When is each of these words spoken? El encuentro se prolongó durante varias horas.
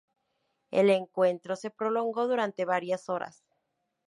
El 0.71 0.89
encuentro 0.89 1.55
se 1.55 1.69
prolongó 1.69 2.25
durante 2.27 2.65
varias 2.65 3.07
horas. 3.07 3.43